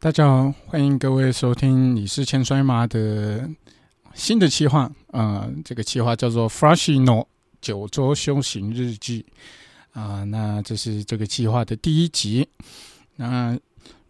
[0.00, 3.50] 大家好，欢迎各位收听李氏千衰妈的
[4.14, 7.26] 新的企划啊、这个企划叫做 Frashino
[7.60, 9.26] 九州修行日记
[9.90, 12.48] 啊、那这是这个计划的第一集。
[13.16, 13.58] 那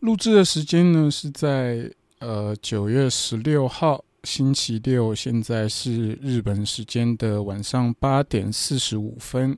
[0.01, 9.57] 录制的时间呢是在呃九月十六号星期六，现在是日本时间的晚上八点四十五分。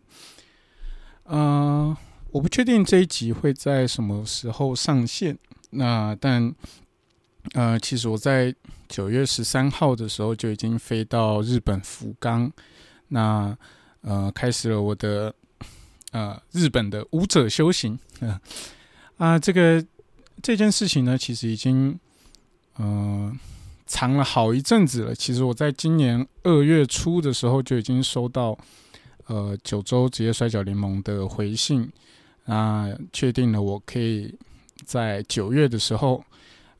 [1.25, 1.97] 嗯、
[2.31, 5.37] 我不确定这一集会在什么时候上线。
[5.71, 6.55] 那但
[7.55, 8.55] 呃，其实我在
[8.89, 12.53] 九月十三号的时候就已经飞到日本福冈，
[13.09, 13.57] 那
[14.03, 15.35] 呃开始了我的
[16.13, 17.99] 呃日本的武者修行。
[18.21, 18.39] 嗯、
[19.17, 19.85] 啊，这个
[20.43, 21.99] 这件事情呢，其实已经
[22.77, 23.33] 呃
[23.87, 25.15] 藏了好一阵子了。
[25.15, 28.59] 其实我在今年二月初的时候就已经收到
[29.27, 31.91] 呃九州职业摔角联盟的回信，
[32.45, 34.37] 那确定了我可以。
[34.85, 36.25] 在九月的时候，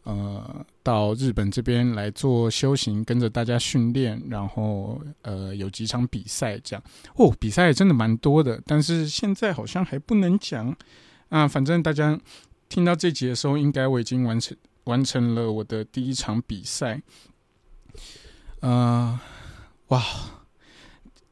[0.05, 6.83] 呃，到日本这边来做修行，跟着大家训练，然后呃，有几场比赛这样。
[7.17, 10.75] 哦，比赛真的蛮多的，但是现在好像还不能讲
[11.29, 11.47] 啊。
[11.47, 12.19] 反正大家
[12.69, 17.03] 听到这集的时候，应该我已经完成完成了我的第一场比赛。
[18.61, 19.19] 呃，
[19.89, 20.03] 哇，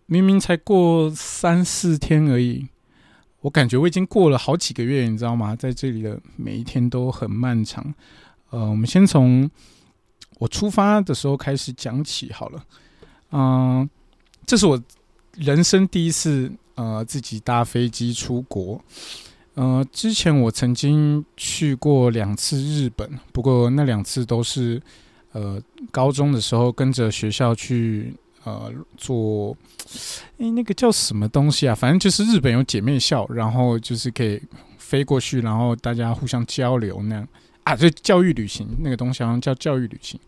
[0.07, 2.69] 明明才过三四天而已。
[3.41, 5.55] 我感觉我已经过了好几个月，你知道吗？
[5.55, 7.95] 在这里的每一天都很漫长。
[8.51, 9.49] 呃，我们先从
[10.39, 12.65] 我出发的时候开始讲起好了。
[13.31, 13.89] 嗯、
[14.47, 14.81] 这是我
[15.35, 18.83] 人生第一次呃自己搭飞机出国。
[19.55, 24.81] 呃，之前我曾经去过两次日本，不过那两次都是
[25.33, 28.15] 呃高中的时候跟着学校去
[28.49, 29.57] 呃做。
[30.37, 31.75] 诶，那个叫什么东西啊？
[31.75, 34.39] 反正就是日本有姐妹校，然后就是可以
[34.77, 37.29] 飞过去，然后大家互相交流那样
[37.65, 40.21] 啊，就教育旅行那个东西好像叫教育旅行。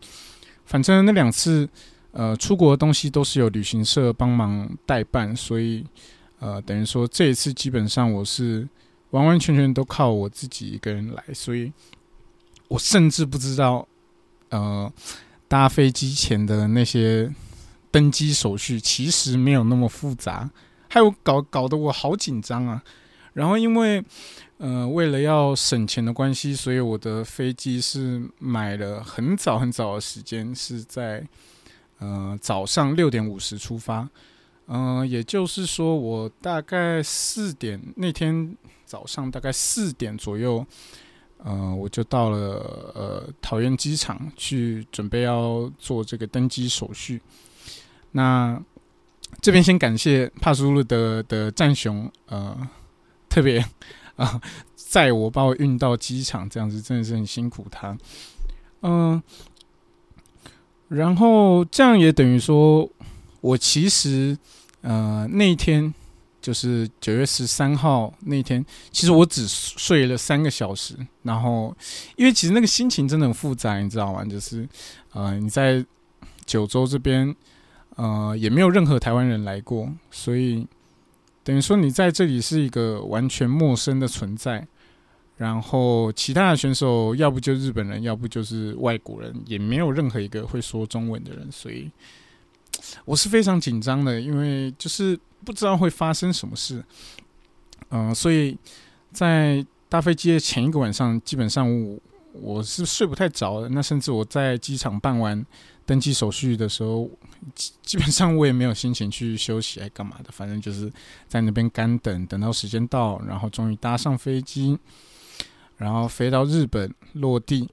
[0.65, 1.69] 反正那两次
[2.11, 5.85] 呃出国的东西都是有旅行社帮忙代办，所以
[6.39, 8.67] 呃等于说这一次基本上我是
[9.11, 11.71] 完完全全都靠我自己一个人来，所以
[12.67, 13.87] 我甚至不知道
[14.49, 14.91] 呃
[15.47, 17.31] 搭飞机前的那些。
[17.91, 20.49] 登机手续其实没有那么复杂，
[20.87, 22.81] 还有搞搞得我好紧张啊。
[23.33, 24.03] 然后因为
[24.57, 31.25] 呃为了要省钱的关系，所以我的飞机是买了很早很早的时间，是在
[31.99, 34.09] 呃早上六点五十出发。
[34.67, 40.65] 嗯、也就是说我大概四点那天早上大概四点左右，
[41.43, 47.21] 呃我就到了呃桃园机场去准备要做这个登机手续。
[48.13, 48.61] 那
[49.39, 52.55] 这边先感谢帕苏路的的战雄，呃，
[53.29, 53.65] 特别
[54.17, 54.39] 啊，
[54.75, 57.97] 载我把我运到机场，这样子真的是很辛苦他。
[58.81, 59.23] 嗯、
[60.89, 62.87] 然后这样也等于说，
[63.39, 64.37] 我其实
[64.81, 65.91] 呃那一天
[66.41, 70.95] 就是九月十三号那天，其实我只睡了三个小时。
[71.23, 71.75] 然后
[72.17, 74.25] 因为其实那个心情真的很复杂，你知道吗？
[74.25, 74.67] 就是
[75.13, 75.83] 呃你在
[76.45, 77.33] 九州这边。
[77.95, 80.67] 呃，也没有任何台湾人来过，所以
[81.43, 84.67] 等于说你在这里是一个完全陌生的存在。
[85.37, 91.89] 然后其他的选手要不就日本人，要不就是外国人，也没有任何一个会说中文的人，所以
[93.05, 96.83] 我是非常紧张的，因为就是不知道会发生什么事。
[97.89, 98.55] 嗯、所以
[99.11, 101.67] 在搭飞机的前一个晚上，基本上
[102.33, 103.69] 我是睡不太着的。
[103.69, 105.45] 那甚至我在机场办完
[105.85, 107.09] 登机手续的时候，
[107.81, 110.31] 基本上我也没有心情去休息，还干嘛的？
[110.31, 110.91] 反正就是
[111.27, 114.77] 在那边干等，等到时间到，然后终于搭上飞机，
[115.77, 117.69] 然后飞到日本落地。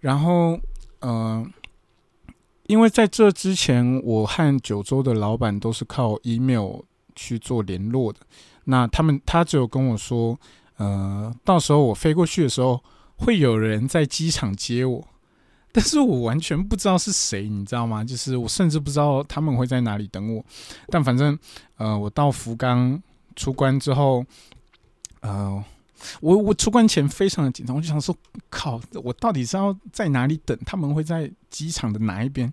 [0.00, 0.56] 然后，
[1.00, 1.44] 呃，
[2.68, 6.80] 因为在这之前，我和九州的老板都是靠 email
[7.16, 8.20] 去做联络的。
[8.64, 10.38] 那他们他只有跟我说，
[10.76, 12.80] 呃，到时候我飞过去的时候，
[13.18, 15.06] 会有人在机场接我。
[15.70, 18.02] 但是我完全不知道是谁，你知道吗？
[18.02, 20.42] 就是我甚至不知道他们会在哪里等我。
[20.88, 21.38] 但反正，
[21.76, 23.00] 呃，我到福冈
[23.36, 24.24] 出关之后，
[25.20, 25.62] 呃，
[26.20, 28.16] 我我出关前非常的紧张，我就想说，
[28.48, 30.58] 靠，我到底是要在哪里等？
[30.64, 32.52] 他们会在机场的哪一边？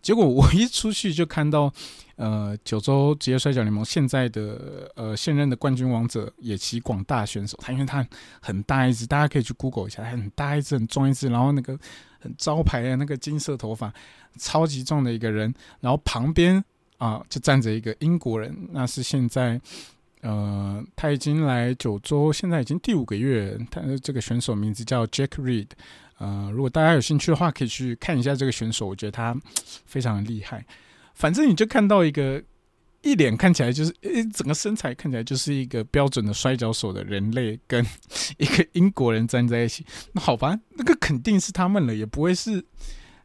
[0.00, 1.72] 结果我一出去就看到，
[2.16, 8.06] 呃，九州职业摔跤联盟现在的呃现任的冠军王者野崎广大选手，他因为他
[8.40, 11.78] 很大一只，大家可以去 Google 一下，他很大一只，很壮一只，然后那个
[12.20, 13.92] 很招牌的那个金色头发，
[14.38, 16.64] 超级壮的一个人，然后旁边
[16.98, 19.60] 啊、就站着一个英国人，那是现在
[20.22, 23.58] 呃，他已经来九州，现在已经第五个月。
[23.70, 25.66] 他这个选手名字叫 Jack Reed。
[26.18, 29.36] 呃，如果大家有兴趣的话，可以去看一下这个选手，我觉得他
[29.84, 30.64] 非常的厉害。
[31.14, 32.42] 反正你就看到一个
[33.02, 37.84] 一脸看起来就是，诶，整个身材看起来就是一个标准的摔跤手的人类，跟
[38.38, 39.86] 一个英国人站在一起。
[40.12, 42.64] 那好吧，那个肯定是他们了，也不会是。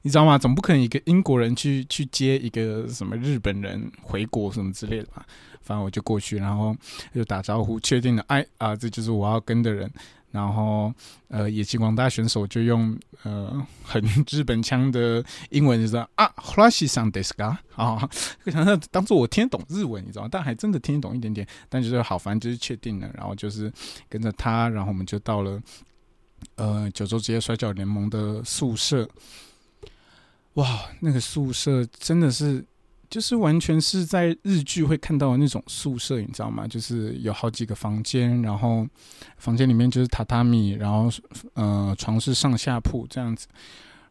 [0.02, 0.38] 你知道吗？
[0.38, 5.26] 总不可能一个英国人去去接一个什么日本人回国什么之类的吧？
[5.62, 6.74] 反正我就过去，然后
[7.14, 9.92] 就打招呼，确定了，哎啊，这就是我要跟的人。
[10.32, 10.94] 然后
[11.28, 18.10] 呃，野鸡广大选手就用呃很 日本腔的英文就说啊，弗拉西桑德斯嘎啊，
[18.46, 20.30] 想要当做我听得懂日文，你知道吗？
[20.32, 21.48] 但还真的听得懂一点点。
[21.68, 23.72] 但就是好，反正就是确定了，然后就是
[24.08, 25.62] 跟着他，然后我们就到了
[26.56, 29.10] 呃九州职业摔跤联盟的宿舍。
[30.54, 32.64] 哇，那个宿舍真的是，
[33.10, 36.68] 就是完全是在日剧会看到的那种宿舍，你知道吗？
[36.68, 38.88] 就是有好几个房间，然后
[39.38, 41.10] 房间里面就是榻榻米，然后
[41.54, 43.48] 呃床是上下铺这样子。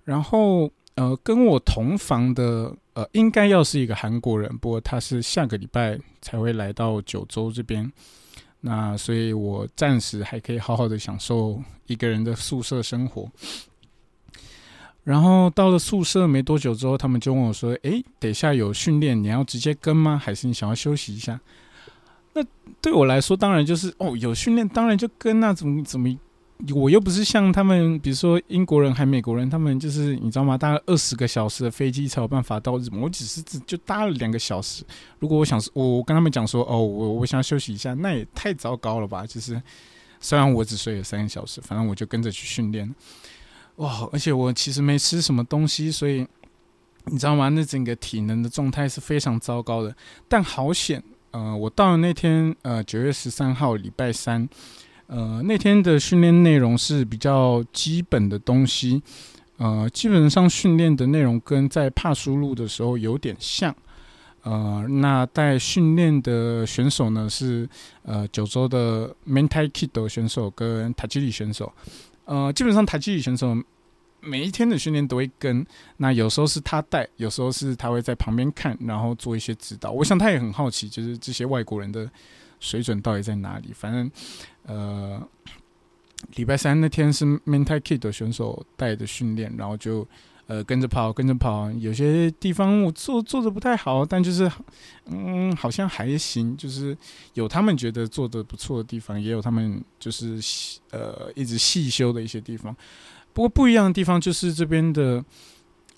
[0.04, 7.92] 然后呃跟我同房的呃应该要是一个韩国人，不过他是下个礼拜才会来到九州这边，
[8.60, 13.30] 那所以我暂时还可以好好的享受一个人的宿舍生活。
[15.08, 20.20] 然后到了宿舍没多久之后，他们就问我说：“诶，等一下有训练，你要直接跟吗？
[20.22, 21.40] 还是你想要休息一下？”
[22.36, 22.44] 那
[22.82, 26.14] 对我来说，当然就是哦，有训练当然就跟那怎么怎么，
[26.74, 30.58] 我又不是像他们，比如说英国人还美国人，他们就是你知道吗？
[30.58, 34.84] 大概二十个小时的飞机才有办法到日本，我只是只就搭了两个小时。
[35.20, 39.24] 如果我想我我跟他们讲说：“哦，我我想休息一下”，那也太糟糕了吧？
[39.24, 39.58] 就是
[40.20, 42.94] 虽然我只睡了三个小时，反正我就跟着去训练。
[43.78, 44.08] 哇！
[44.12, 46.26] 而且我其实没吃什么东西，所以
[47.06, 47.48] 你知道吗？
[47.48, 49.94] 那整个体能的状态是非常糟糕的。
[50.28, 54.48] 但好险，呃，我到了那天，呃，九月十三号，礼拜三，
[55.06, 59.02] 呃，那天的训练内容是比较基本的东西，
[59.58, 63.74] 呃，基本上训练的内容跟在帕输入的时候有点像。
[64.42, 67.68] 呃，那带训练的选手呢是
[68.02, 71.70] 呃九州的 Mentai Kid 选手跟塔吉里选手。
[72.28, 73.56] 呃，基本上台积选手
[74.20, 75.66] 每一天的训练都会跟，
[75.96, 79.90] 那有时候是他带，有时候是他会在旁边看，然后做一些指导。
[79.90, 82.08] 我想他也很好奇，就是这些外国人的
[82.60, 83.72] 水准到底在哪里。
[83.72, 84.10] 反正，
[84.66, 85.28] 呃，
[86.36, 90.06] 礼拜三那天是 Mental Kid 的选手带的训练，然后就。
[90.48, 94.50] 呃，跟着跑，跟着跑，有些地方我做做的不太好，但就是，
[95.04, 96.96] 嗯，好像还行，就是
[97.34, 100.40] 有他们觉得做的不错的地方，也有他们就是
[100.90, 102.74] 呃一直细修的一些地方。
[103.34, 105.22] 不过不一样的地方就是这边的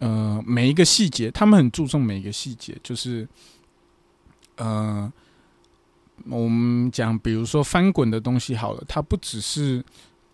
[0.00, 3.28] 呃每一个细节，他们很注重每一个细节，就是
[4.56, 5.12] 呃
[6.28, 9.80] 我们讲，比如说翻滚的东西好了，它不只是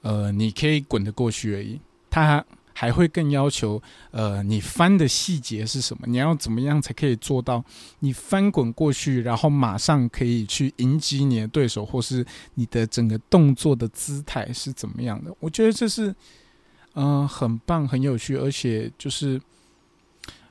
[0.01, 1.79] 呃你可以滚得过去而已，
[2.09, 2.43] 它。
[2.79, 6.07] 还会更要求，呃，你翻的细节是什么？
[6.07, 7.65] 你要怎么样才可以做到
[8.01, 15.35] 你翻滚过去，然后马上可以去迎击你的对手，或是你的整个动作的姿态是怎么样的？
[15.41, 16.15] 我觉得这是，
[16.93, 19.41] 嗯，很棒、很有趣，而且就是，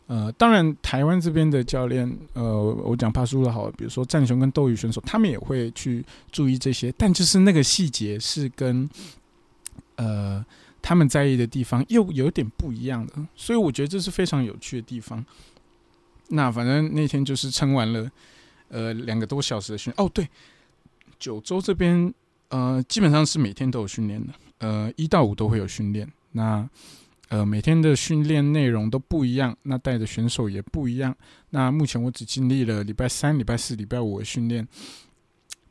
[0.07, 8.89] 呃，当然台湾这边的教练，呃，我讲怕输的好，比如说战雄跟斗鱼选手，他们也会去注意这些，但就是那个细节是跟，
[9.97, 10.43] 呃。
[10.87, 15.25] 他们在意的地方又有点不一样的，所以我觉得这是非常有趣的地方。
[16.27, 18.07] 那反正那天就是撑完了，
[18.69, 19.91] 呃，两个多小时的训。
[19.97, 20.29] 哦，对，
[21.17, 22.13] 九州这边
[22.49, 26.07] 呃基本上是每天都有训练的，呃，一到五都会有训练。
[26.33, 26.69] 那
[27.29, 31.15] 呃每天的训练内容都不一样，那带的选手也不一样。
[31.49, 34.67] 那目前我只经历了礼拜三、礼拜四、礼拜五的训练，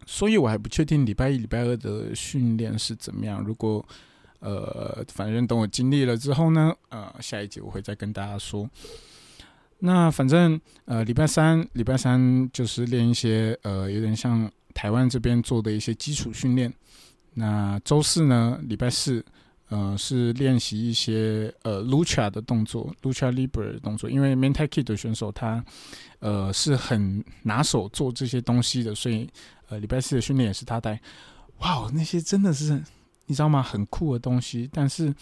[0.06, 3.40] 所以我还不确定礼拜一、礼拜二的训练是怎么样。
[3.44, 3.86] 如果
[4.44, 8.68] 呃，反正等我经历了之后呢，呃，下一集我会再跟大家说。
[9.78, 16.70] 那反正呃，礼拜三，礼拜三就是练一些呃，有点像台湾这边做的一些基础训练。
[17.32, 19.24] 那周四呢，礼拜四，
[19.70, 24.10] 呃，是练习一些呃，Lucha 的动作，Lucha Libre 的动作。
[24.10, 25.64] 因为 m e n t a i k i 的选手他
[26.18, 29.26] 呃是很拿手做这些东西的，所以
[29.68, 31.00] 呃，礼拜四的训练也是他带。
[31.60, 32.82] 哇，那些真的是。
[33.26, 33.62] 你知道吗？
[33.62, 35.14] 很酷的东西，但是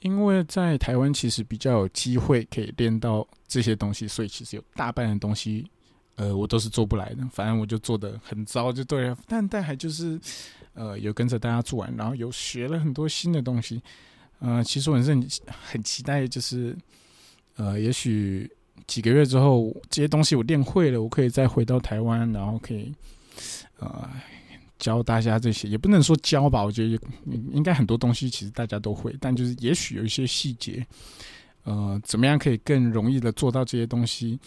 [0.00, 5.70] 因为在台湾其实比较有机会可以练到这些东西，所以其实有大半的东西，
[6.16, 7.28] 呃，我都是做不来的。
[7.32, 9.16] 反正我就做的很糟，就对了。
[9.26, 10.18] 但但还就是，
[10.72, 13.82] 呃，有跟着大家做完，然后有学了很多新的东西。
[14.38, 16.76] 呃，其实我是很很期待，就是
[17.56, 18.50] 呃，也许
[18.86, 22.94] 几个月之后，这些东西我练会了，我可以再回到台湾，然后可以。
[23.78, 24.10] 呃
[24.80, 27.00] 教大家这些，也不能说教吧，我觉得
[27.52, 30.84] 应该很多东西其实大家都会，但就是也许有一些细节，
[31.62, 34.40] 呃，怎么样可以更容易的做到这些东西，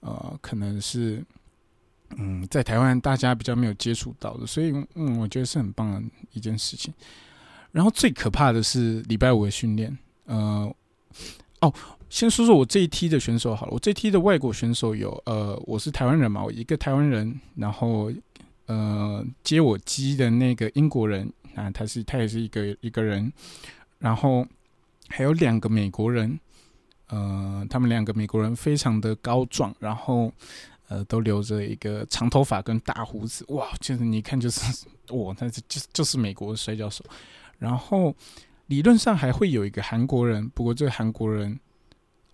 [0.00, 1.22] 呃，可能是。
[2.16, 6.92] 嗯，在台湾大家比较没有接触到的，所以嗯，我觉得是很棒的一件事情。
[7.70, 10.74] 然后最可怕的是礼拜五的训练，呃，
[11.60, 11.72] 哦，
[12.08, 13.72] 先说说我这一梯的选手好了。
[13.72, 18.10] 我这一梯的外国选手有，呃，我是台湾人嘛，我一个台湾人，然后
[18.70, 23.32] 呃，接我机的那个英国人啊，他是他也是一个一个人，
[23.98, 24.46] 然后
[25.08, 26.38] 还有两个美国人，
[27.08, 30.32] 呃，他们两个美国人非常的高壮，然后。
[30.90, 34.60] 呃，都留着一个长头发跟大胡子，哇，就是你看就是
[35.10, 37.04] 哇，那是就就是美国的摔跤手。
[37.60, 38.12] 然后
[38.66, 41.56] 理论上还会有一个韩国人，不过这个韩国人，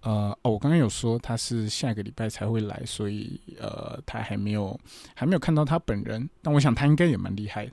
[0.07, 4.79] 呃，哦，我刚刚有说他是下个礼拜才会来，所以呃，他还没有
[5.15, 7.69] 还没有看到他本人，但我想他应该也蛮厉害。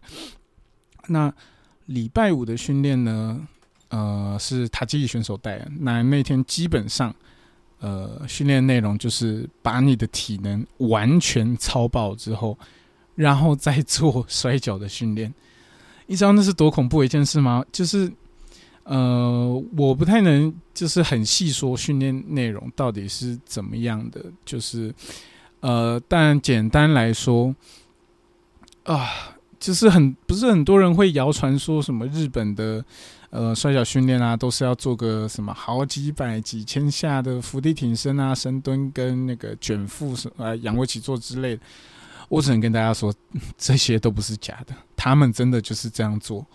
[1.07, 1.31] 那
[1.85, 3.47] 礼拜五的训练呢，
[3.89, 7.13] 呃，是塔吉里选手带，那那天基本上。
[7.79, 12.57] 呃，训练内容就是把你的体能完全超爆之后，
[13.13, 15.33] 然后再做 摔跤的训练。
[16.07, 17.61] 你知道那是多恐怖一件事吗？
[17.73, 18.09] 就是，
[18.83, 24.23] 呃，我不太能就是很细说训练内容到底是怎么样的。
[24.45, 24.93] 就是，
[25.61, 27.55] 呃，但简单来说，
[28.83, 29.07] 啊，
[29.59, 32.83] 就是很不是很多人会谣传说什么日本的。
[33.35, 41.61] 呃，摔跤训练啊，都是要做个什么好几百、几千下的伏地挺身啊、深蹲跟那个卷腹什呃仰卧起坐之类的。
[42.29, 43.11] 我只能跟大家说，
[43.57, 46.45] 这些都不是假的，他们真的就是这样做。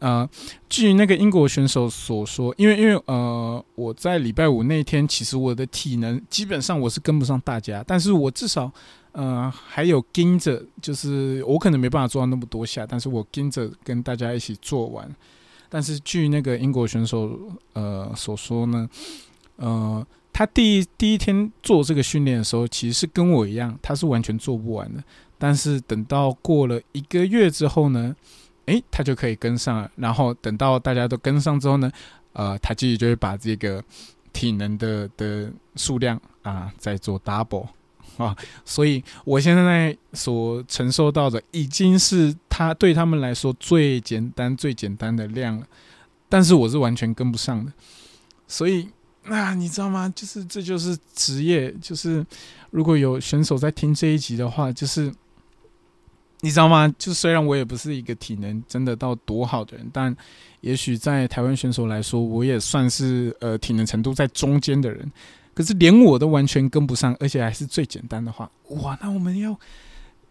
[0.00, 0.28] 呃，
[0.68, 8.70] 据那个英国选手所说，因为因为呃，我在礼拜五那天，其实我的体能基本上我是跟不上大家，但是我至少
[9.12, 15.08] 呃还有跟着，就是我可能没办法做到那么多下，但是我跟着跟大家一起做完。
[15.68, 17.38] 但是据那个英国选手
[17.72, 18.88] 呃所说呢，
[19.56, 25.02] 呃，他第一第一天做这个训练的时候，其实是跟我一样，他是完全做不完的。
[25.36, 28.14] 但是等到过了一个月之后呢，
[28.68, 29.90] 诶，他就可以跟上了。
[29.96, 31.90] 然后等到大家都跟上之后呢，
[32.32, 33.82] 呃，他继续就会把这个
[34.32, 37.66] 体能的的数量啊再做 double。
[38.18, 45.64] 啊，所以我现在所承受到的已经是他对他们来说最简单、最简单的量了，
[46.28, 47.72] 但是我是完全跟不上的。
[48.48, 48.88] 所以，
[49.26, 50.12] 那你知道吗？
[50.16, 52.26] 就是这就是职业，就是
[52.70, 55.14] 如果有选手在听这一集的话，就是
[56.40, 56.92] 你知道吗？
[56.98, 60.16] 就虽然我也不是一个体能真的到多好的人，但
[60.60, 65.10] 也许在台湾选手来说，我也算是呃体能程度在中间的人。
[65.54, 68.96] 可是连我都完全跟不上，而且还是最简单的话，哇！
[69.02, 69.58] 那我们要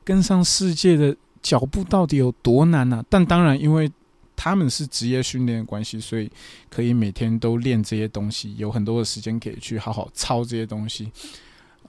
[0.05, 3.03] 跟上世界的脚步到底有多难呢？
[3.09, 3.91] 但当然，因为
[4.37, 6.31] 他们是职业训练的关系，所以
[6.69, 11.11] 可以每天都练这些东西，有很多的时间可以去好好操这些东西。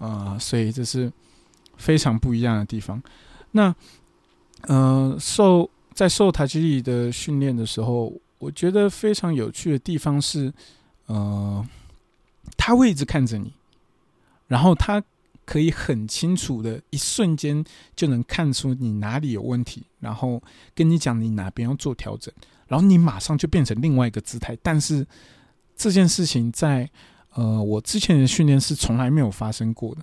[0.00, 1.12] 啊，所以这是
[1.76, 3.00] 非常不一样的地方。
[3.52, 3.72] 那
[4.62, 10.52] 呃，受在受台积力的训练的时候，我觉得非常有趣的地方是，
[11.06, 11.66] 呃。
[12.56, 13.52] 他会一直看着你，
[14.46, 15.02] 然后他
[15.44, 17.62] 可以很清楚的一瞬间
[17.94, 20.42] 就能看出你哪里有问题，然后
[20.74, 22.32] 跟你讲你哪边要做调整，
[22.66, 24.56] 然后你马上就变成另外一个姿态。
[24.62, 25.06] 但是
[25.76, 26.88] 这件事情在
[27.34, 30.02] 呃我之前的训练是从来没有发生过的。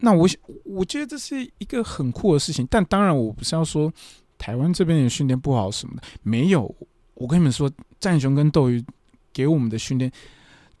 [0.00, 0.28] 那我
[0.64, 2.66] 我觉得这是一个很酷的事情。
[2.70, 3.92] 但当然我不是要说
[4.36, 6.74] 台湾这边的训练不好什么的，没有。
[7.14, 8.84] 我跟你们说，战雄跟斗鱼
[9.32, 10.10] 给我们的训练。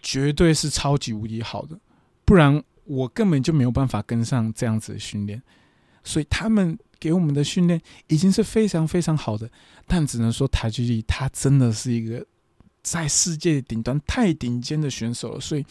[0.02, 1.78] 绝对是超级无敌好的，
[2.24, 5.42] 不然我根本就没有办法跟上这样子的训练。
[6.02, 9.46] 所以他们给我们的训练已经是非常非常好的，
[9.86, 12.24] 但只能说台积力他真的是一个
[12.82, 15.38] 在世界顶端太顶尖的选手了。
[15.38, 15.66] 所以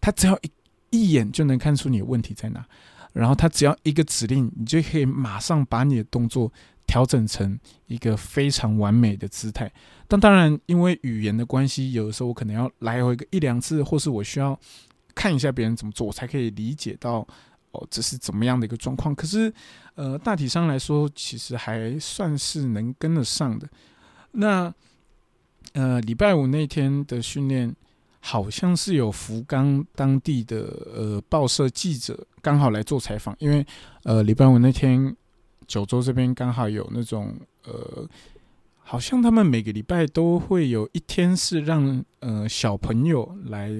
[0.00, 0.50] 他只要一
[0.90, 2.64] 一眼就能看出你的问题在哪，
[3.12, 6.52] 然后他只要一个指令，你就可以马上把你的动作。
[6.86, 7.56] 调整成
[7.86, 9.70] 一个非常完美的姿态，
[10.08, 14.58] 但当然，因为语言的关系，有的时候我可能要来回个一两次，或是我需要
[15.14, 17.24] 看一下别人怎么做，我才可以理解到
[17.70, 19.14] 哦，这是怎么样的一个状况。
[19.14, 19.54] 可是，
[19.94, 23.68] 呃，大体上来说，其实还算是能跟得上的。
[24.32, 24.74] 那，
[25.74, 27.72] 呃，礼拜五那天的训练，
[28.20, 30.60] 好像是有福冈当地的
[30.94, 33.66] 呃报社记者刚好来做采访，因为
[34.04, 35.16] 呃，礼拜五那天。
[35.66, 38.04] 九州这边刚好有那种呃，
[38.78, 43.70] 好像他们每个礼拜都会有一天是让呃小朋友来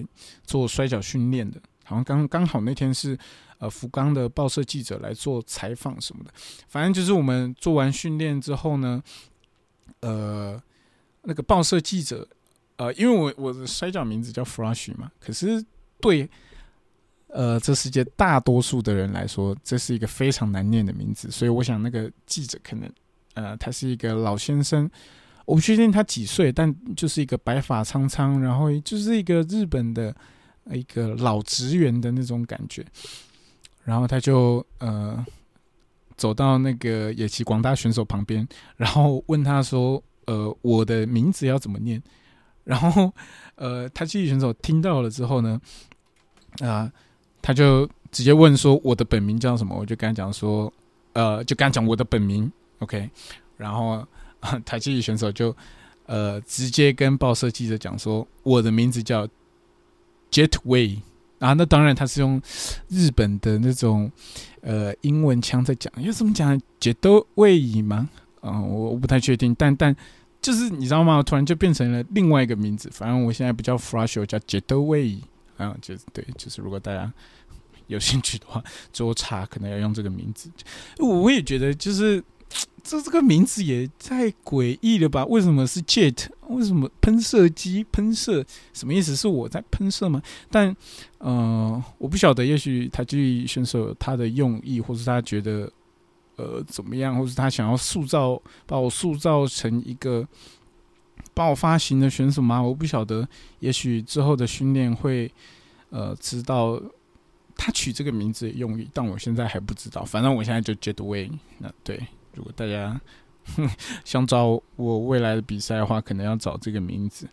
[0.45, 3.19] 做摔跤训练的，好像刚刚好那天是
[3.59, 6.31] 呃福冈的报社记者来做采访什么的。
[6.69, 9.03] 反正就是我们做完训练之后呢，
[10.03, 10.63] 呃，
[11.23, 12.29] 那个报社记者，
[12.81, 15.63] 呃，因为我我的摔跤名字叫 Flash 嘛，可是
[16.01, 16.29] 对。
[17.33, 22.93] 呃，这世界大多数的人来说，这是一个非常难念的名字，所以我想那个记者可能，
[23.35, 24.91] 呃，他是一个老先生，
[25.45, 30.13] 我不确定他几岁，但就是一个白发苍苍，然后就是一个日本的
[30.73, 32.85] 一个老职员的那种感觉，
[33.85, 35.25] 然后他就呃
[36.17, 38.45] 走到那个野崎广大选手旁边，
[38.77, 42.03] 然后问他说：“呃，我的名字要怎么念？”
[42.71, 43.13] 然后
[43.57, 45.61] 呃，他记忆选手听到了之后呢，
[46.61, 46.91] 啊。
[47.43, 50.71] 他就直接问说：“我的本名叫什么？”我就跟他讲说
[51.15, 53.09] ：“呃，就跟他讲我的本名，OK。”
[53.57, 54.07] 然后
[54.67, 55.57] 台积选手就
[56.05, 59.27] 呃直接跟报社记者讲说：“我的名字叫
[60.31, 60.99] Jetway
[61.39, 62.39] 啊。”那当然他是用
[62.89, 64.13] 日本的那种
[64.61, 68.11] 呃英文腔在讲，要怎么讲 Jetway 吗？
[68.43, 69.97] 嗯，我不太确定，但但
[70.41, 71.23] 就是你知道吗？
[71.23, 72.89] 突然就变成了另外一个名字。
[72.93, 75.19] 反正我现在不叫 Flash，叫 Jetway。
[75.57, 77.13] 啊，就是对，就是如果大家
[77.87, 80.51] 有兴趣的话，做查可能要用这个名字。
[80.99, 82.25] 我也觉得，就是
[82.83, 85.23] 这这个名字也太诡异了吧？
[85.27, 86.29] 为什么是 jet？
[86.49, 87.85] 为什么喷射机？
[87.93, 88.43] 喷射
[88.73, 89.15] 什么意思？
[89.15, 90.23] 是我在喷射吗？
[90.51, 90.75] 但
[91.19, 95.71] 呃，我不晓得，也许台剧选手他的用意，或是他觉得
[96.37, 100.27] 呃怎么样，或是他想要塑造把我塑造成一个。
[101.33, 102.61] 爆发型的选手吗？
[102.61, 103.27] 我不晓得，
[103.61, 105.31] 也许之后的训练会，
[105.89, 106.81] 呃，知道
[107.55, 110.05] 他取这个名字的用意，但我现在还不知道。
[110.05, 111.31] 反正我现在就 Jetway。
[111.59, 113.01] 那对，如果大家
[114.05, 117.29] 想找我未来的比赛的话，可能要找这个名字。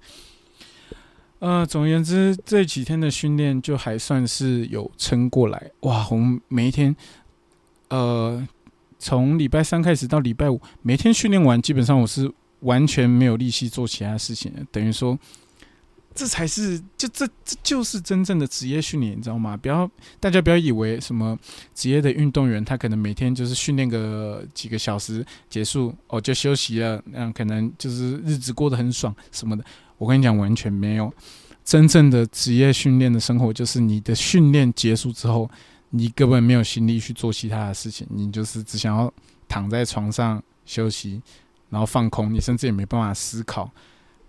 [1.40, 5.72] 呃，总而言之，这几天的训练就还算是有撑过来。
[5.82, 6.96] 哇，我们每一天，
[7.90, 8.48] 呃，
[9.00, 12.32] 从礼拜三开始到礼拜五，每天训练完，基本上我是。
[12.62, 15.16] 完全没有力气做其他事情，等于说，
[16.16, 19.56] 这才是就这这就是真正的职业训练，你知道吗？
[19.56, 19.88] 不要
[20.20, 21.38] 大家不要以为什么
[21.76, 29.64] 职业的运动员，他可能每天就是训练个几个小时结束哦就休息了，那样可能就是日子过得很爽什么的。
[30.00, 31.14] 我跟你讲，完全没有
[31.64, 35.48] 真正的职业训练的生活，就是你的训练结束之后，
[35.90, 39.14] 你根本没有心力去做其他的事情，你就是只想要
[39.48, 41.22] 躺在床上休息。
[41.70, 43.70] 然后放空，你甚至也没办法思考，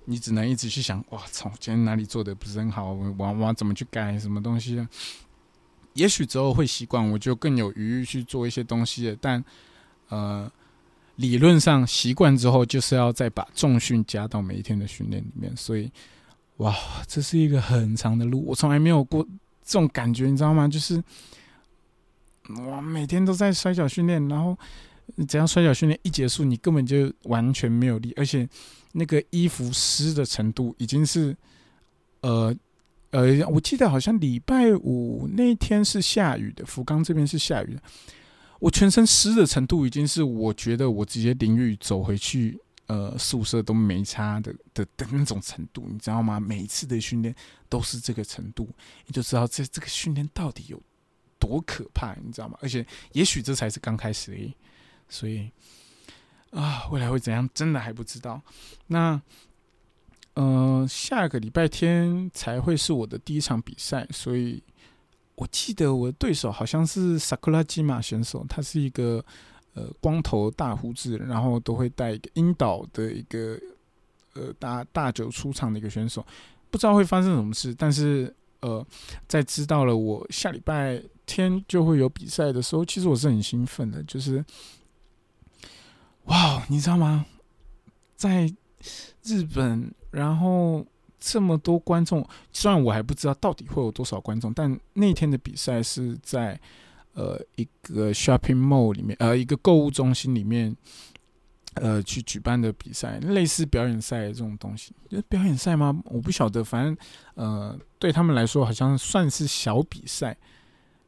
[0.06, 2.92] 你只能一直去想：哇操，今天哪里做的不是很好？
[2.92, 4.84] 我我我怎么去改什么东西？
[5.94, 9.16] 也许之后会习惯，我就更有余裕去做一些东西。
[9.20, 9.44] 但
[10.08, 10.50] 呃，
[11.14, 15.56] 理论上习惯之后，就是要再把重训加到每一天的训练里面。
[15.56, 15.88] 所以，
[16.56, 16.74] 哇，
[17.06, 19.24] 这是一个很长的路，我从来没有过
[19.62, 20.66] 这种感觉，你知道吗？
[20.66, 21.00] 就是
[22.56, 24.56] 我每天都在摔跤训练，然后。
[25.26, 28.46] 只要摔跤训练一结束，你根本就完全没有力，而且
[28.92, 31.34] 那个衣服湿的程度已经是，
[32.20, 32.54] 呃
[33.12, 37.82] 呃，我记得好像礼拜五那天是下雨的，福冈这边是下雨的，
[38.60, 46.38] 我全身湿的程度已经是我觉得我直接淋雨走回去，呃，宿舍都没差的的的那种程度，你知道吗？
[46.38, 47.34] 每一次的训练
[47.70, 48.68] 都是这个程度，
[49.06, 50.78] 你就知道这这个训练到底有
[51.38, 52.58] 多可怕，你知道吗？
[52.60, 54.54] 而且也许这才是刚开始而已。
[55.08, 55.50] 所以
[56.50, 58.40] 啊，未来会怎样，真的还不知道。
[58.86, 59.20] 那
[60.34, 64.62] 呃，下个礼拜天才会是我的第一场比赛，所以
[65.34, 69.24] 我记得我的对手好像是萨克拉基马选手，他是一个
[69.74, 73.58] 呃光头大胡子，然后都会带一个樱岛的一个
[74.34, 76.24] 呃大大酒出场的一个选手，
[76.70, 77.74] 不知道会发生什么事。
[77.74, 78.86] 但是呃，
[79.26, 84.42] 在知道了我下礼拜天就会有比赛的时候，其实我是很兴奋的，就是。
[86.24, 87.24] 哇，你知道吗？
[88.14, 88.52] 在
[89.22, 90.84] 日本，然后
[91.18, 96.60] 这么多观众，虽然我还不知道到底会有多少观众，但那天的比赛是在
[97.14, 100.76] 呃一个 shopping mall 里面，呃一个购物中心里面，
[101.74, 104.92] 呃去举办的比赛，类似表演赛这种东西。
[105.30, 105.98] 表演赛吗？
[106.04, 106.94] 我不晓得，反正
[107.36, 110.36] 呃对他们来说好像算是小比赛，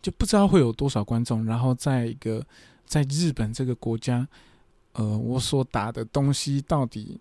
[0.03, 1.45] 就不知道会有多少观众。
[1.45, 2.45] 然后在一个
[2.87, 4.27] 在日本这个国家。
[4.95, 7.17] 呃，我所打的东西到底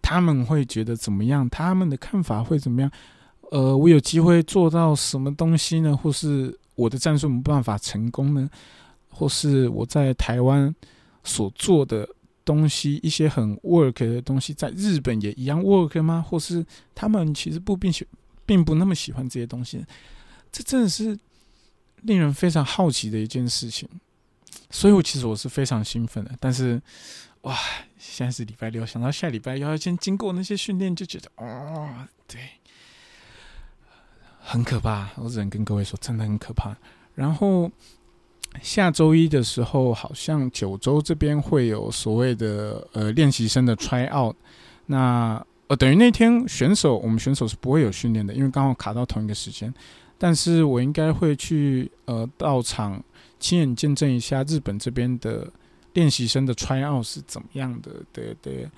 [0.00, 1.46] 他们会觉得怎么样？
[1.50, 2.90] 他们的看法会怎么样？
[3.50, 5.94] 呃，我有机会做到什么东西呢？
[5.94, 8.48] 或是我的战术没办法成功呢？
[9.10, 10.74] 或是我在台湾
[11.22, 12.08] 所做的
[12.46, 16.24] 东西，一些很 work 的东西，在日本也一样 work 吗？
[16.26, 16.64] 或是
[16.94, 18.06] 他们其实不并喜
[18.46, 19.84] 并不那么喜欢这些东西？
[20.50, 21.14] 这真的是
[22.06, 23.88] 令人非常好奇的一件事情。
[24.70, 26.30] 所以，我其实我是非常兴奋的。
[26.40, 26.80] 但是，
[27.42, 27.56] 哇，
[27.98, 32.40] 现在是礼拜六，想到下礼拜又要先经过那些训练，就觉得，哦，对，
[34.40, 35.08] 很可怕。
[35.16, 36.76] 我只能跟各位说，真的很可怕。
[37.14, 37.70] 然后。
[38.62, 44.34] 下周一的时候，好像九州这边会有所谓的呃练习生的 try out，
[44.86, 49.74] 那呃等于那天选手我们选手是不会有训练的，因为刚好卡到同一个时间。
[50.18, 53.02] 但是我应该会去呃到场
[53.38, 55.50] 亲眼见证一下日本这边的
[55.94, 58.70] 练习生的 try out 是怎么样的的的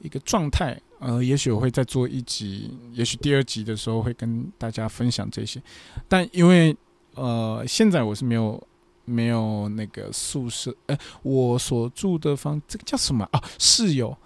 [0.00, 0.80] 一个状态。
[0.98, 5.62] 呃，也许我会再做一集，也许第二集的时候会跟大家分享这些。
[6.08, 6.76] 但因为
[7.14, 8.62] 呃现在我是没有。
[9.08, 13.40] 没有那个宿舍，哎，我所住的房，这个叫什么啊？
[13.56, 14.18] 室友，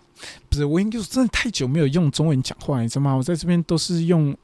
[0.48, 3.12] 不是，我应该说真的太久没有用中文讲话，你知道吗？
[3.12, 4.34] 我在这边都是用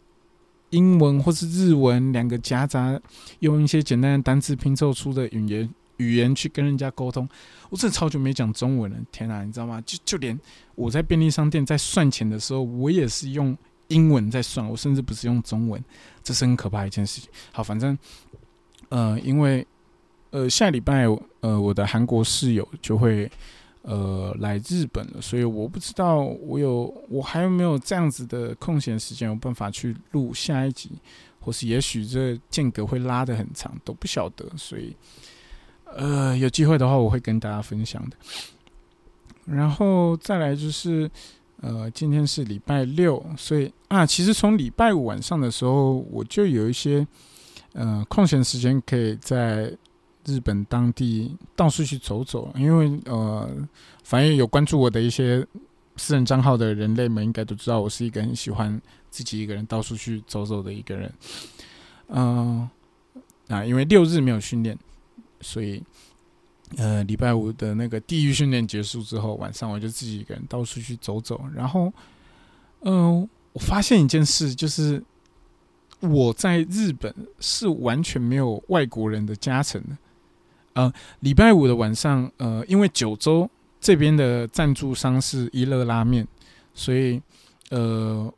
[0.71, 3.01] 英文或是日文两个夹杂，
[3.41, 7.29] 用一些简单的单词拼凑出的语言语言去跟人家沟通。
[7.71, 9.83] 我真的超久没讲中文了，天哪，你知道吗？
[9.87, 10.39] 就就连
[10.75, 13.57] 我在便利商店在算钱的时候，我也是用
[13.89, 15.83] 英文在算，我甚至不是用中文，
[16.23, 17.31] 这是很可怕一件事情。
[17.53, 17.97] 好，反正，
[18.89, 19.67] 呃，因为。
[20.31, 21.07] 呃，下礼拜
[21.41, 23.31] 呃，我的韩国室友就会
[23.89, 30.91] 呃来日本了，所以我不知道我有我还有没有这样子的空闲时间，有办法去录下一集，
[31.39, 34.45] 或是也许这间隔会拉得很长，都不晓得。
[34.57, 34.97] 所以
[35.85, 38.17] 呃，有机会的话，我会跟大家分享的。
[39.45, 41.09] 然后再来就是
[41.61, 47.07] 呃，今天是礼拜六，所以啊，其实从礼拜五晚上的时候，我就有一些
[47.73, 49.73] 呃空闲时间可以在。
[50.27, 53.49] 日本当地到处去走走，因为呃，
[54.03, 55.47] 反正有关注我的一些
[55.97, 61.13] 私人账号的人类们，应该都知道我是一个很喜欢自己一个人到处去走走的一个人。
[62.09, 62.69] 嗯，
[63.49, 64.77] 啊，因为六日没有训练，
[65.41, 65.81] 所以
[66.77, 71.41] 呃，礼拜五的那个地狱训练结束之后，晚上我就自己一个人到处去走走。
[71.55, 71.93] 然后，
[72.81, 75.01] 嗯，我发现一件事，就是
[76.01, 79.97] 我在日本是完全没有外国人的加成的。
[80.77, 83.49] 呃，礼拜五的晚上，呃，因为九州
[83.81, 86.27] 这边的赞助商是一乐拉面，
[86.75, 87.21] 所以，
[87.71, 88.31] 呃，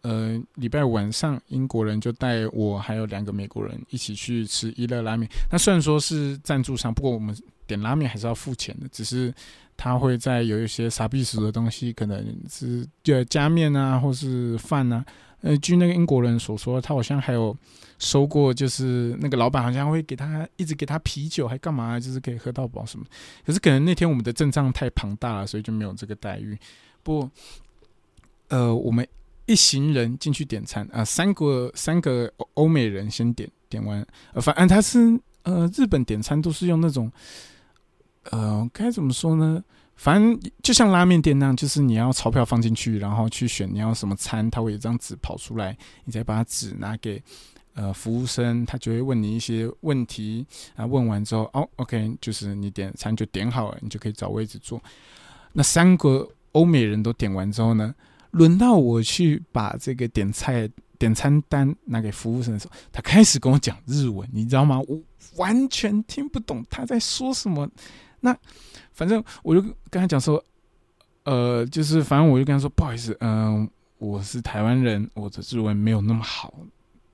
[0.00, 5.28] 呃，礼拜五晚上，英国人就带我还有两个美国人一起去吃一乐拉面。
[5.52, 7.36] 那虽然说是赞助商，不过我们
[7.66, 9.32] 点拉面还是要付钱的，只是
[9.76, 15.04] 他会在有一些傻逼死的东西，可能是就加面啊，或是饭啊。
[15.42, 17.56] 呃，据那个英国人所说，他好像还有
[17.98, 23.04] 收过，就是那个老板好像会给他一直给他啤酒，还干嘛，就是可以喝到饱什么。
[23.44, 26.58] 可是可能那天我们的阵仗太庞大了，所以就没有这个待遇。
[27.02, 27.30] 不，
[28.48, 29.06] 呃，我们
[29.44, 37.12] 一行人进去点餐啊，三个三个欧美人先点点完，呃，反正他是呃日本点餐都是用那种，
[38.30, 39.62] 呃，该怎么说呢？
[39.94, 47.22] 反正就像拉面店那样，就是你要钞票放进去，然后去选你要什么餐，他会有张纸跑出来，你再把纸拿给
[47.72, 50.84] 呃服务生，他就会问你一些问题啊。
[50.84, 54.78] 问完之后，哦，OK，就是你点餐就点好了，你就可以找位置坐。
[55.54, 57.94] 那三个欧美人都点完之后呢，
[58.32, 64.78] 轮到我去把这个点菜点餐单拿给服务生的时候，他开始跟我讲日文，你知道吗？
[64.88, 65.00] 我
[65.36, 67.66] 完全听不懂他在说什么。
[68.20, 68.36] 那
[68.92, 70.42] 反正我就跟他讲说，
[71.24, 76.54] 呃，就是反正我就跟他说，不好意思，嗯，我是台湾人，我的日文没有那么好，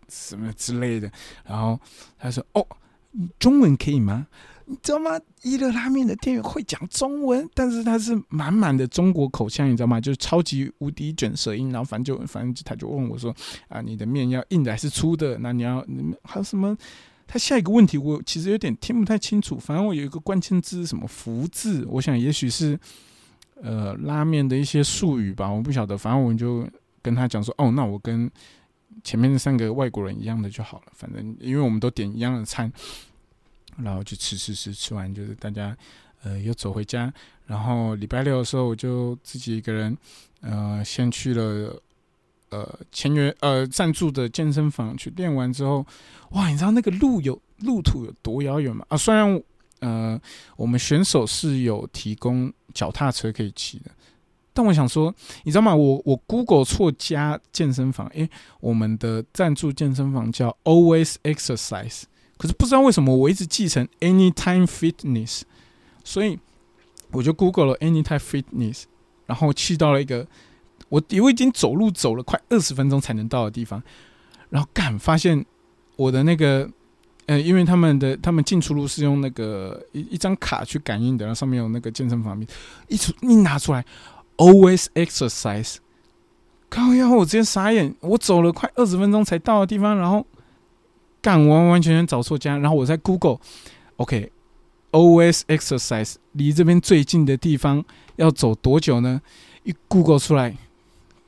[0.09, 1.11] 什么之类的。
[1.45, 1.79] 然后
[2.19, 2.67] 他说，哦，
[3.39, 4.27] 中文可以吗？
[4.65, 5.11] 你知道吗？
[5.43, 10.01] 一乐拉面的店员会讲中文，但是他是满满的中国口腔，你知道吗？
[10.01, 11.71] 就是超级无敌卷舌音。
[11.73, 13.35] 然后反正就反正他就问我说，
[13.69, 15.37] 啊，你的面要硬的还是粗的？
[15.39, 15.85] 那你要
[16.23, 16.77] 还有什么？
[17.27, 22.79] 他下一个问题我其实有点听不太清楚，反正我有一个关键字什么“福”字，我想也许是
[23.63, 25.97] 呃拉面的一些术语吧，我不晓得。
[25.97, 26.69] 反正我就
[27.01, 28.31] 跟他讲说，哦，那我跟
[29.03, 30.93] 前面那三个外国人一样的就好了。
[30.93, 32.71] 反正因为我们都点一样的餐，
[33.79, 35.77] 然后就吃吃吃，吃完就是大家
[36.23, 37.13] 呃又走回家。
[37.47, 39.97] 然后礼拜六的时候，我就自己一个人
[40.43, 41.83] 呃先去了。
[42.53, 45.87] 呃，签约呃赞助的健身房去练完之后，
[46.33, 48.85] 哇，你知道那个路有路途有多遥远吗？
[48.91, 49.43] 啊，虽然
[49.81, 50.21] 呃
[50.55, 53.91] 我们选手是有提供脚踏车可以骑的，
[54.53, 55.75] 但我想说，你知道吗？
[55.75, 58.29] 我我 Google 错加健身房，诶，
[58.61, 62.03] 我们的赞助健身房叫 Always Exercise，
[62.37, 65.43] 可是不知道为什么我一直记成 Anytime Fitness，
[66.05, 66.39] 所以
[67.13, 68.83] 我就 Google 了 Anytime Fitness，
[69.25, 70.27] 然后去到了一个。
[70.93, 73.83] 我我已经走路走了快二十分钟才能到的地方，
[74.51, 75.43] 然后干发现
[75.97, 76.69] 我的那个
[77.25, 82.39] 呃，因为他们的他们进出路是用那个一一张卡去感应的，然后上面有那个健身房，
[82.89, 83.83] 一出一拿出来
[84.37, 85.77] ，always exercise，
[86.69, 87.09] 靠呀！
[87.09, 90.27] 我直接傻眼，我走了快二十分钟才到的地方，然后
[91.23, 97.83] 干完完全全找错家，然后我在 Google，OK，always exercise，离这边最近的地方
[98.17, 99.23] 要走多久呢？
[99.65, 100.55] 一 Google 出来，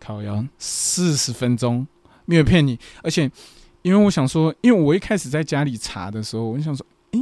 [0.05, 1.87] 靠呀，四十分钟，
[2.25, 3.31] 没有骗你，而且。
[3.85, 7.21] 因为我想说，因为我一开始在家里查的时候，我就想说，诶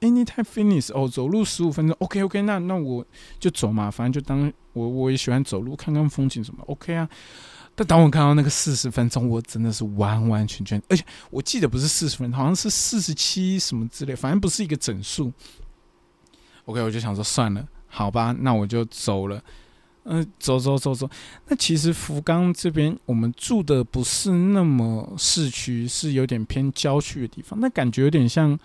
[0.00, 3.04] ，Anytime finish 哦，走路十五分钟，OK OK，那那我
[3.40, 7.08] 就走嘛，反正就当我我也喜欢走路，看看风景什么，OK 啊。
[7.74, 15.32] 但当我看到那个四十分钟，我真的是完完全全，而且我记得不是四十分，好像是四十七什么之类，反正不是一个整数。
[16.66, 19.42] OK，我就想说算了，好吧，那我就走了。
[20.06, 21.08] 嗯，走走走走。
[21.48, 27.58] 那其实福冈这边我们住的不是那么市区，是有点偏郊区的地方。
[27.58, 28.58] 那感觉有点像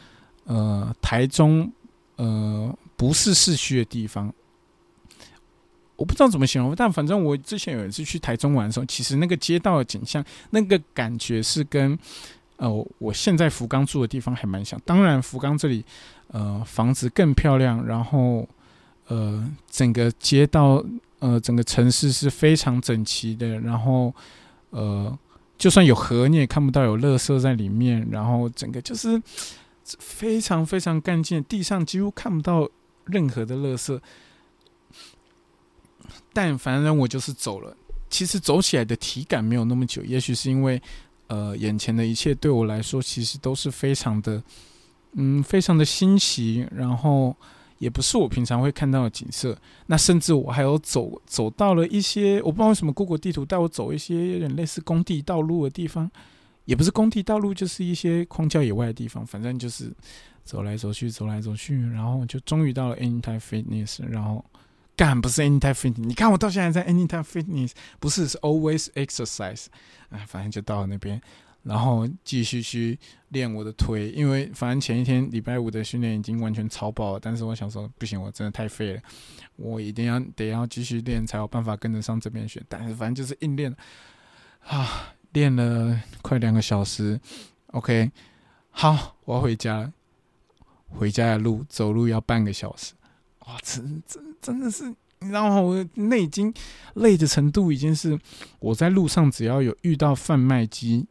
[0.43, 1.71] 呃台中，
[2.17, 4.33] 呃不是市区的地方。
[5.95, 11.97] 我不知道怎么形容，但反正我之前有一次去台中玩的时候，其实那个街道的景象，那个感觉是跟
[12.57, 14.77] 呃我现在福冈住的地方还蛮像。
[14.85, 15.85] 当然，福冈这里
[16.27, 18.45] 呃房子更漂亮，然后
[19.07, 20.83] 呃整个街道。
[21.19, 24.13] 呃，整个城市是非常整齐的，然后，
[24.69, 25.19] 呃，
[25.57, 29.21] 就算有河，你也看不到有垃圾在里面，然后整个就是
[29.99, 32.69] 非常非常干净，地上几乎看不到
[33.05, 33.99] 任何的垃圾。
[36.31, 37.75] 但反正我就是走了，
[38.09, 40.81] 其实走起来的体感没有那么久，也许是因为，
[41.27, 44.41] 呃，眼前的一切对我来说其实都是非常的，
[45.13, 47.35] 嗯，非常的新奇，然后。
[47.79, 56.11] 也不是我平常会看到的景色，那甚至我还有走走到了一些我不知道为什么谷歌地图带我走一些有点类似工地道路的地方，
[56.65, 59.91] 也不是工地道路，就是一些荒郊野外的地方，反正就是
[60.43, 64.43] 走来走去，走来走去，然后就终于到了 Anytime Fitness，然后
[64.95, 69.67] 干不是 Anytime Fitness，你看我到现在在 Anytime Fitness，不是是 Always Exercise，
[70.09, 71.21] 哎，反正就到了那边。
[71.63, 72.97] 然后继续去
[73.29, 77.19] 练我的腿，因为反正前一天礼拜五的训练已经完全超爆了。
[77.19, 79.01] 但是我想说，不行，我真的太废了，
[79.57, 82.63] 我一定要得要继续练，才有办法跟得上这边选。
[82.69, 83.75] 但是反正就是硬练，
[84.61, 87.19] 啊，练了快两个小时。
[87.67, 88.09] OK，
[88.69, 89.93] 好，我要回家了。
[90.87, 92.93] 回家的路走路要半个小时，
[93.45, 94.85] 哇，真真真的是，
[95.19, 95.61] 你知道吗？
[95.61, 96.51] 我那已经
[96.95, 98.17] 累的程度已经是
[98.59, 101.05] 我在路上只要有遇到贩卖机。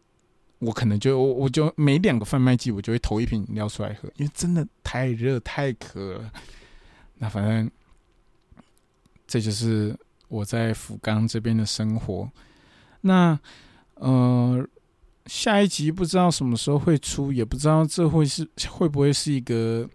[0.60, 6.32] 我可能就我我就每两个贩卖机，我就会投一瓶饮料出来喝，因为真的太热太渴了。
[7.14, 7.70] 那反正
[9.24, 12.28] 这就是我在福冈这边的生活。
[13.02, 13.38] 那
[13.94, 14.66] 呃，
[15.26, 19.88] 下一集不知道什么时候会出，也不知道这会是会不会是一个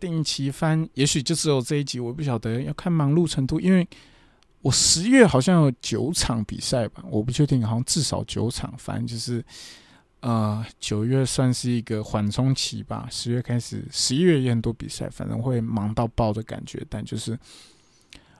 [0.00, 3.86] 定期番，也许就只有这一集，我不晓得要看忙碌程度，因为
[4.62, 9.44] 我十月好像有九场比赛吧，我不确定，好像至少九场，反正就是。
[10.22, 13.08] 呃，九月算是一个缓冲期吧。
[13.10, 16.80] 十月开始，十一月也很多比赛，反正会忙到爆的感觉。
[16.88, 17.36] 但就是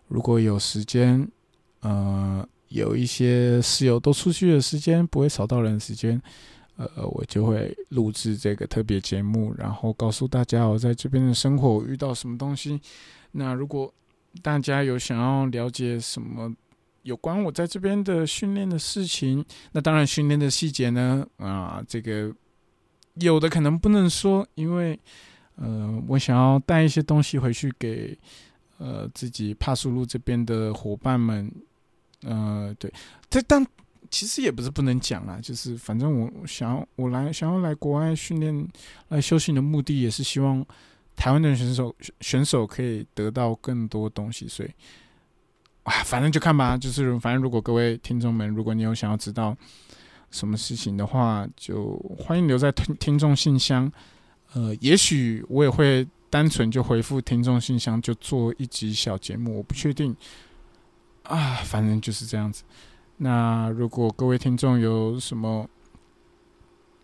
[0.07, 1.29] 如果有时间，
[1.81, 6.23] 呃，有一些室友都出去的时间，不会少到人的时间，
[6.77, 12.81] 呃，我就会录制这个特别节目，然后告诉大家我在这边的生活遇到什么东西。
[13.33, 13.93] 那如果
[14.41, 16.55] 大家有想要了解什么？
[17.03, 22.33] 有关我在这边的训练的事情，那当然训练的细节呢，啊，这个
[23.15, 24.97] 有的可能不能说，因为
[25.57, 28.17] 呃，我想要带一些东西回去给
[28.79, 31.53] 呃自己帕苏路这边的伙伴们，
[32.23, 32.93] 呃，对，
[33.29, 33.67] 这但
[34.09, 38.69] 其实也不是不能讲啦，就是反正我想要我来想要来国外训练
[39.09, 40.65] 来休息的目的，也是希望
[41.17, 44.71] 台湾的选手选手可以得到更多东西，所以。
[45.85, 46.77] 啊，反正就看吧。
[46.77, 49.57] 就是反正，如果各位听众们，如果你有想要知道
[50.31, 53.91] 什么事情的话，就欢迎留在听听众信箱。
[54.55, 59.59] 呃，也许我也会单纯就回复听众信箱，就做一集小节目。
[59.59, 60.15] 我不确定
[61.25, 62.63] 啊，反正就是这样子。
[63.17, 65.69] 那如果各位听众有什么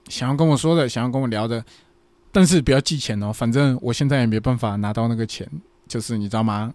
[0.09, 1.65] 想要跟我说的，想要跟我聊的，
[2.31, 3.33] 但是不要寄钱哦。
[3.33, 5.49] 反正我现在也没办法拿到那个钱，
[5.87, 6.73] 就是你知道吗？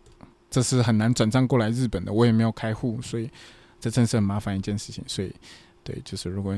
[0.53, 3.27] 这是很难转账过来日本的，我也没有开户，所以
[3.79, 5.03] 这真是很麻烦一件事情。
[5.07, 5.33] 所以，
[5.83, 6.55] 对，就是如果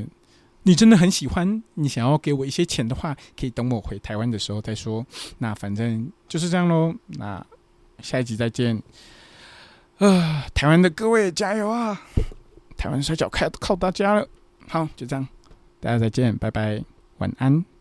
[0.64, 5.02] 你真的很喜欢，你想要给我一些钱的话，可以等我回台湾的时候再说。
[5.38, 6.94] 那反正就是这样喽。
[7.06, 7.42] 那
[8.02, 8.82] 下一集再见。
[9.96, 11.98] 啊，台湾的各位加油啊！
[12.76, 14.28] 台湾摔跤靠靠大家了。
[14.68, 15.26] 好，就这样，
[15.80, 16.84] 大家再见，拜拜，
[17.16, 17.75] 晚安。